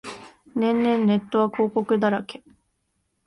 [0.55, 2.41] 年々ネットは広告だらけ